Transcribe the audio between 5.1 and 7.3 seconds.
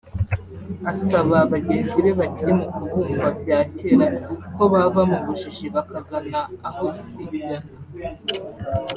bujiji bakagana aho Isi